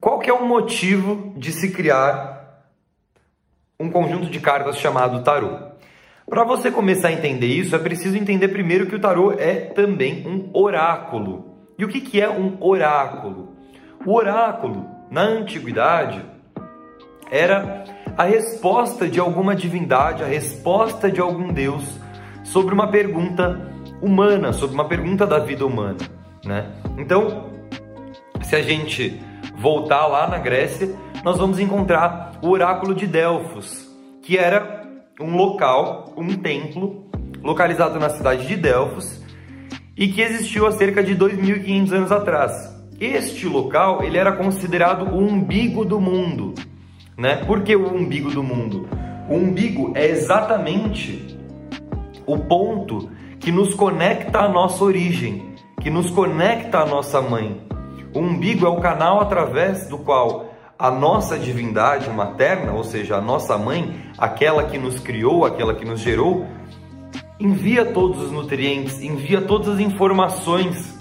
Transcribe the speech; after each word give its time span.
Qual 0.00 0.18
que 0.18 0.30
é 0.30 0.32
o 0.32 0.46
motivo 0.46 1.32
de 1.36 1.52
se 1.52 1.70
criar 1.70 2.64
um 3.78 3.90
conjunto 3.90 4.30
de 4.30 4.40
cartas 4.40 4.78
chamado 4.78 5.22
tarô? 5.22 5.68
Para 6.28 6.44
você 6.44 6.70
começar 6.70 7.08
a 7.08 7.12
entender 7.12 7.46
isso, 7.46 7.74
é 7.74 7.78
preciso 7.78 8.16
entender 8.16 8.48
primeiro 8.48 8.86
que 8.86 8.94
o 8.94 9.00
tarô 9.00 9.32
é 9.32 9.54
também 9.54 10.26
um 10.26 10.50
oráculo. 10.52 11.56
E 11.78 11.84
o 11.84 11.88
que, 11.88 12.00
que 12.00 12.20
é 12.20 12.28
um 12.28 12.56
oráculo? 12.60 13.56
O 14.04 14.12
oráculo, 14.12 14.86
na 15.10 15.22
antiguidade, 15.22 16.22
era 17.30 17.84
a 18.16 18.24
resposta 18.24 19.08
de 19.08 19.20
alguma 19.20 19.54
divindade, 19.54 20.22
a 20.22 20.26
resposta 20.26 21.10
de 21.10 21.20
algum 21.20 21.52
Deus 21.52 21.98
sobre 22.52 22.74
uma 22.74 22.88
pergunta 22.88 23.72
humana, 24.00 24.52
sobre 24.52 24.74
uma 24.74 24.86
pergunta 24.86 25.26
da 25.26 25.38
vida 25.38 25.66
humana. 25.66 25.98
Né? 26.44 26.66
Então, 26.96 27.50
se 28.42 28.56
a 28.56 28.62
gente 28.62 29.20
voltar 29.56 30.06
lá 30.06 30.28
na 30.28 30.38
Grécia, 30.38 30.94
nós 31.24 31.36
vamos 31.36 31.58
encontrar 31.58 32.38
o 32.42 32.48
oráculo 32.48 32.94
de 32.94 33.06
Delfos, 33.06 33.86
que 34.22 34.38
era 34.38 34.86
um 35.20 35.36
local, 35.36 36.12
um 36.16 36.36
templo, 36.36 37.06
localizado 37.42 37.98
na 37.98 38.08
cidade 38.08 38.46
de 38.46 38.56
Delfos 38.56 39.20
e 39.96 40.08
que 40.08 40.22
existiu 40.22 40.66
há 40.66 40.72
cerca 40.72 41.02
de 41.02 41.14
2.500 41.16 41.92
anos 41.92 42.12
atrás. 42.12 42.76
Este 43.00 43.46
local 43.46 44.02
ele 44.02 44.16
era 44.16 44.32
considerado 44.32 45.02
o 45.12 45.18
umbigo 45.18 45.84
do 45.84 46.00
mundo. 46.00 46.54
Né? 47.16 47.36
Por 47.46 47.62
que 47.62 47.76
o 47.76 47.92
umbigo 47.92 48.30
do 48.30 48.42
mundo? 48.42 48.88
O 49.28 49.34
umbigo 49.34 49.92
é 49.94 50.06
exatamente 50.06 51.37
o 52.28 52.38
ponto 52.38 53.08
que 53.40 53.50
nos 53.50 53.74
conecta 53.74 54.40
à 54.40 54.48
nossa 54.48 54.84
origem, 54.84 55.54
que 55.80 55.88
nos 55.88 56.10
conecta 56.10 56.80
à 56.80 56.86
nossa 56.86 57.22
mãe. 57.22 57.66
O 58.14 58.18
umbigo 58.18 58.66
é 58.66 58.68
o 58.68 58.80
canal 58.80 59.18
através 59.18 59.88
do 59.88 59.96
qual 59.96 60.52
a 60.78 60.90
nossa 60.90 61.38
divindade 61.38 62.08
materna, 62.10 62.72
ou 62.72 62.84
seja, 62.84 63.16
a 63.16 63.20
nossa 63.20 63.56
mãe, 63.56 63.94
aquela 64.18 64.64
que 64.64 64.76
nos 64.76 65.00
criou, 65.00 65.46
aquela 65.46 65.74
que 65.74 65.86
nos 65.86 66.00
gerou, 66.00 66.46
envia 67.40 67.86
todos 67.86 68.22
os 68.22 68.30
nutrientes, 68.30 69.00
envia 69.00 69.40
todas 69.40 69.68
as 69.68 69.80
informações 69.80 70.98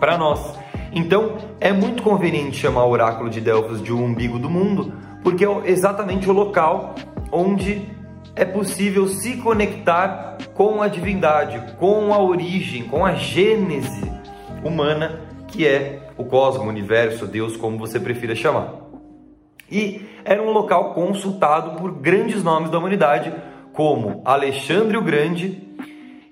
para 0.00 0.18
nós. 0.18 0.58
Então, 0.92 1.36
é 1.60 1.72
muito 1.72 2.02
conveniente 2.02 2.56
chamar 2.56 2.84
o 2.84 2.90
oráculo 2.90 3.30
de 3.30 3.40
Delfos 3.40 3.80
de 3.80 3.92
o 3.92 3.98
umbigo 3.98 4.40
do 4.40 4.50
mundo, 4.50 4.92
porque 5.22 5.44
é 5.44 5.70
exatamente 5.70 6.28
o 6.28 6.32
local 6.32 6.96
onde 7.30 7.99
é 8.34 8.44
possível 8.44 9.08
se 9.08 9.36
conectar 9.38 10.38
com 10.54 10.82
a 10.82 10.88
divindade, 10.88 11.74
com 11.78 12.12
a 12.12 12.18
origem, 12.18 12.84
com 12.84 13.04
a 13.04 13.14
gênese 13.14 14.10
humana 14.64 15.28
que 15.50 15.66
é 15.66 16.10
o 16.16 16.24
cosmo, 16.24 16.64
o 16.64 16.68
universo, 16.68 17.26
Deus, 17.26 17.56
como 17.56 17.78
você 17.78 17.98
prefira 17.98 18.34
chamar. 18.34 18.74
E 19.70 20.06
era 20.24 20.42
um 20.42 20.50
local 20.50 20.94
consultado 20.94 21.78
por 21.78 21.92
grandes 21.92 22.42
nomes 22.42 22.70
da 22.70 22.78
humanidade, 22.78 23.32
como 23.72 24.22
Alexandre 24.24 24.96
o 24.96 25.02
Grande, 25.02 25.68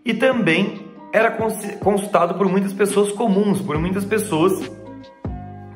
e 0.04 0.14
também 0.14 0.86
era 1.12 1.36
consultado 1.80 2.34
por 2.34 2.48
muitas 2.48 2.72
pessoas 2.72 3.12
comuns, 3.12 3.60
por 3.60 3.78
muitas 3.78 4.04
pessoas 4.04 4.70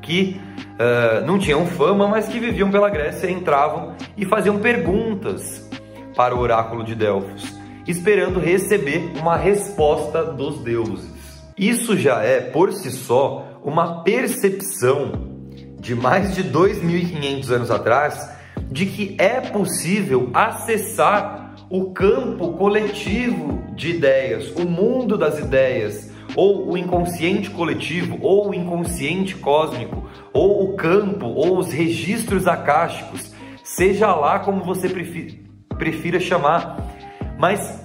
que 0.01 0.39
uh, 0.73 1.25
não 1.25 1.39
tinham 1.39 1.65
fama, 1.65 2.07
mas 2.07 2.27
que 2.27 2.39
viviam 2.39 2.69
pela 2.69 2.89
Grécia, 2.89 3.29
entravam 3.31 3.95
e 4.17 4.25
faziam 4.25 4.59
perguntas 4.59 5.69
para 6.15 6.35
o 6.35 6.39
oráculo 6.39 6.83
de 6.83 6.95
Delfos, 6.95 7.53
esperando 7.87 8.39
receber 8.39 9.11
uma 9.19 9.35
resposta 9.35 10.23
dos 10.23 10.59
deuses. 10.59 11.11
Isso 11.57 11.97
já 11.97 12.21
é, 12.21 12.39
por 12.39 12.71
si 12.73 12.91
só, 12.91 13.59
uma 13.63 14.03
percepção 14.03 15.33
de 15.79 15.95
mais 15.95 16.33
de 16.35 16.43
2.500 16.43 17.49
anos 17.51 17.71
atrás 17.71 18.31
de 18.71 18.85
que 18.85 19.15
é 19.19 19.41
possível 19.41 20.29
acessar 20.33 21.55
o 21.69 21.91
campo 21.91 22.53
coletivo 22.53 23.63
de 23.75 23.89
ideias, 23.89 24.51
o 24.55 24.67
mundo 24.67 25.17
das 25.17 25.39
ideias, 25.39 26.11
ou 26.35 26.71
o 26.71 26.77
inconsciente 26.77 27.49
coletivo, 27.49 28.17
ou 28.21 28.49
o 28.49 28.53
inconsciente 28.53 29.35
cósmico, 29.35 30.09
ou 30.31 30.63
o 30.63 30.75
campo, 30.75 31.25
ou 31.27 31.57
os 31.57 31.71
registros 31.71 32.47
acásticos, 32.47 33.33
seja 33.63 34.13
lá 34.15 34.39
como 34.39 34.63
você 34.63 34.89
prefira 35.83 36.17
chamar. 36.17 36.77
Mas 37.37 37.83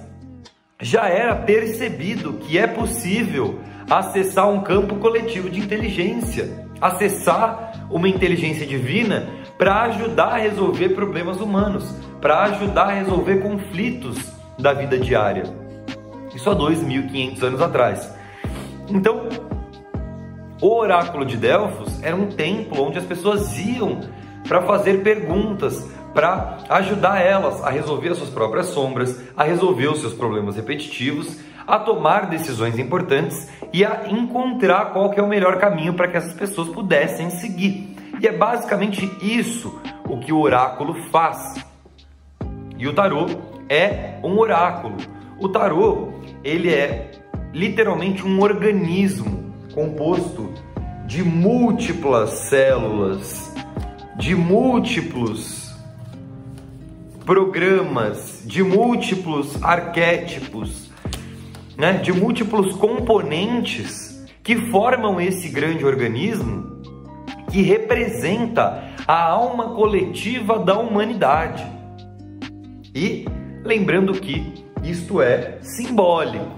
já 0.81 1.09
era 1.09 1.35
percebido 1.35 2.33
que 2.33 2.57
é 2.57 2.65
possível 2.65 3.59
acessar 3.89 4.49
um 4.49 4.61
campo 4.61 4.95
coletivo 4.95 5.49
de 5.49 5.59
inteligência, 5.59 6.65
acessar 6.79 7.87
uma 7.89 8.07
inteligência 8.07 8.65
divina 8.65 9.27
para 9.57 9.81
ajudar 9.81 10.35
a 10.35 10.37
resolver 10.37 10.89
problemas 10.89 11.41
humanos, 11.41 11.93
para 12.21 12.43
ajudar 12.43 12.83
a 12.83 12.93
resolver 12.93 13.41
conflitos 13.41 14.17
da 14.57 14.71
vida 14.71 14.97
diária. 14.97 15.43
Isso 16.33 16.49
há 16.49 16.55
2.500 16.55 17.43
anos 17.43 17.61
atrás. 17.61 18.15
Então, 18.87 19.27
o 20.61 20.73
oráculo 20.77 21.25
de 21.25 21.35
Delfos 21.35 22.01
era 22.01 22.15
um 22.15 22.27
templo 22.27 22.81
onde 22.81 22.97
as 22.97 23.05
pessoas 23.05 23.57
iam 23.57 23.99
para 24.47 24.61
fazer 24.61 25.01
perguntas, 25.03 25.89
para 26.13 26.57
ajudar 26.69 27.21
elas 27.21 27.63
a 27.63 27.69
resolver 27.69 28.09
as 28.09 28.17
suas 28.17 28.29
próprias 28.29 28.67
sombras, 28.67 29.21
a 29.35 29.43
resolver 29.43 29.87
os 29.87 29.99
seus 29.99 30.13
problemas 30.13 30.55
repetitivos, 30.55 31.39
a 31.67 31.77
tomar 31.77 32.27
decisões 32.27 32.79
importantes 32.79 33.47
e 33.71 33.85
a 33.85 34.07
encontrar 34.09 34.91
qual 34.91 35.11
que 35.11 35.19
é 35.19 35.23
o 35.23 35.27
melhor 35.27 35.59
caminho 35.59 35.93
para 35.93 36.07
que 36.07 36.17
essas 36.17 36.33
pessoas 36.33 36.69
pudessem 36.69 37.29
seguir. 37.29 37.95
E 38.19 38.27
é 38.27 38.31
basicamente 38.31 39.09
isso 39.21 39.79
o 40.07 40.17
que 40.17 40.33
o 40.33 40.39
oráculo 40.39 40.95
faz. 41.11 41.63
E 42.77 42.87
o 42.87 42.93
tarô 42.93 43.27
é 43.69 44.15
um 44.23 44.37
oráculo. 44.39 44.97
O 45.39 45.47
tarô, 45.47 46.13
ele 46.43 46.73
é 46.73 47.11
literalmente 47.53 48.25
um 48.25 48.41
organismo 48.41 49.53
composto 49.73 50.51
de 51.05 51.23
múltiplas 51.23 52.31
células, 52.31 53.53
de 54.17 54.35
múltiplos 54.35 55.58
programas, 57.29 58.41
de 58.43 58.63
múltiplos 58.63 59.61
arquétipos, 59.61 60.89
né, 61.77 61.93
de 61.93 62.11
múltiplos 62.11 62.75
componentes 62.75 64.25
que 64.41 64.55
formam 64.71 65.21
esse 65.21 65.47
grande 65.49 65.85
organismo 65.85 66.81
que 67.51 67.61
representa 67.61 68.83
a 69.05 69.23
alma 69.25 69.75
coletiva 69.75 70.57
da 70.57 70.79
humanidade. 70.79 71.63
E 72.95 73.27
lembrando 73.63 74.13
que 74.13 74.65
isto 74.83 75.21
é 75.21 75.59
simbólico. 75.61 76.49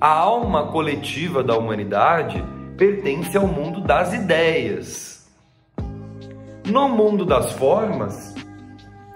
A 0.00 0.08
alma 0.08 0.68
coletiva 0.68 1.44
da 1.44 1.58
humanidade 1.58 2.42
pertence 2.78 3.36
ao 3.36 3.46
mundo 3.46 3.82
das 3.82 4.14
ideias. 4.14 5.30
No 6.64 6.88
mundo 6.88 7.26
das 7.26 7.52
formas, 7.52 8.32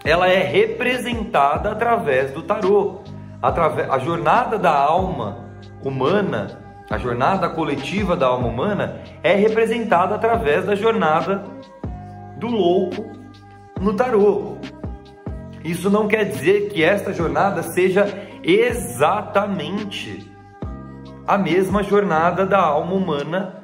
ela 0.06 0.28
é 0.28 0.38
representada 0.38 1.72
através 1.72 2.30
do 2.30 2.42
tarô, 2.42 3.00
através, 3.42 3.90
a 3.90 3.98
jornada 3.98 4.56
da 4.56 4.72
alma 4.72 5.50
humana, 5.84 6.62
a 6.88 6.96
jornada 6.96 7.48
coletiva 7.48 8.16
da 8.16 8.26
alma 8.28 8.46
humana 8.46 9.00
é 9.22 9.34
representada 9.34 10.14
através 10.14 10.64
da 10.64 10.76
jornada 10.76 11.44
do 12.38 12.46
louco 12.46 13.04
no 13.80 13.94
tarô. 13.94 14.56
Isso 15.64 15.90
não 15.90 16.06
quer 16.06 16.24
dizer 16.24 16.68
que 16.68 16.84
esta 16.84 17.12
jornada 17.12 17.62
seja 17.64 18.06
exatamente 18.44 20.32
a 21.26 21.36
mesma 21.36 21.82
jornada 21.82 22.46
da 22.46 22.60
alma 22.60 22.94
humana 22.94 23.56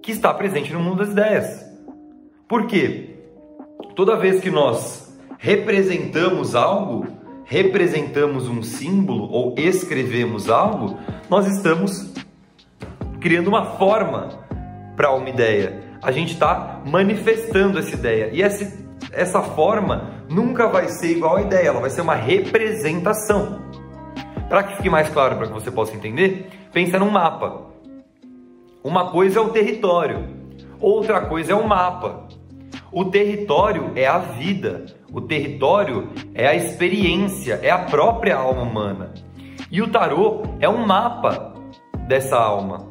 que 0.00 0.12
está 0.12 0.32
presente 0.32 0.72
no 0.72 0.78
mundo 0.78 0.98
das 0.98 1.08
ideias. 1.08 1.64
Por 2.46 2.68
quê? 2.68 3.16
Toda 3.96 4.16
vez 4.16 4.40
que 4.40 4.50
nós 4.50 5.13
representamos 5.44 6.54
algo, 6.54 7.06
representamos 7.44 8.48
um 8.48 8.62
símbolo 8.62 9.30
ou 9.30 9.54
escrevemos 9.58 10.48
algo, 10.48 10.98
nós 11.28 11.46
estamos 11.46 12.14
criando 13.20 13.48
uma 13.48 13.76
forma 13.76 14.30
para 14.96 15.12
uma 15.12 15.28
ideia. 15.28 15.82
A 16.02 16.10
gente 16.10 16.32
está 16.32 16.80
manifestando 16.86 17.78
essa 17.78 17.94
ideia. 17.94 18.30
E 18.32 18.40
essa, 18.40 18.74
essa 19.12 19.42
forma 19.42 20.24
nunca 20.30 20.66
vai 20.66 20.88
ser 20.88 21.10
igual 21.10 21.36
à 21.36 21.42
ideia, 21.42 21.68
ela 21.68 21.80
vai 21.80 21.90
ser 21.90 22.00
uma 22.00 22.14
representação. 22.14 23.60
Para 24.48 24.62
que 24.62 24.76
fique 24.76 24.88
mais 24.88 25.10
claro, 25.10 25.36
para 25.36 25.48
que 25.48 25.52
você 25.52 25.70
possa 25.70 25.94
entender, 25.94 26.48
pensa 26.72 26.98
num 26.98 27.10
mapa. 27.10 27.66
Uma 28.82 29.10
coisa 29.10 29.40
é 29.40 29.42
o 29.42 29.50
território, 29.50 30.26
outra 30.80 31.20
coisa 31.20 31.52
é 31.52 31.54
o 31.54 31.68
mapa. 31.68 32.28
O 32.96 33.06
território 33.06 33.90
é 33.96 34.06
a 34.06 34.18
vida, 34.18 34.86
o 35.12 35.20
território 35.20 36.10
é 36.32 36.46
a 36.46 36.54
experiência, 36.54 37.58
é 37.60 37.68
a 37.68 37.78
própria 37.78 38.36
alma 38.36 38.62
humana. 38.62 39.12
E 39.68 39.82
o 39.82 39.90
tarô 39.90 40.44
é 40.60 40.68
um 40.68 40.86
mapa 40.86 41.54
dessa 42.06 42.36
alma. 42.36 42.88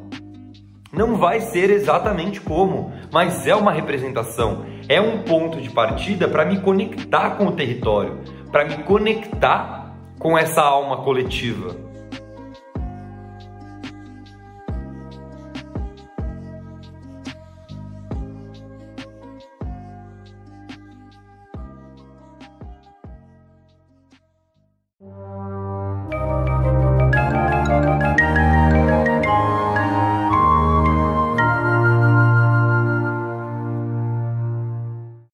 Não 0.92 1.16
vai 1.16 1.40
ser 1.40 1.70
exatamente 1.70 2.38
como, 2.38 2.92
mas 3.10 3.46
é 3.46 3.54
uma 3.56 3.72
representação, 3.72 4.66
é 4.90 5.00
um 5.00 5.22
ponto 5.22 5.58
de 5.58 5.70
partida 5.70 6.28
para 6.28 6.44
me 6.44 6.60
conectar 6.60 7.38
com 7.38 7.46
o 7.46 7.52
território, 7.52 8.20
para 8.52 8.66
me 8.66 8.82
conectar 8.82 9.96
com 10.18 10.36
essa 10.36 10.60
alma 10.60 10.98
coletiva. 10.98 11.83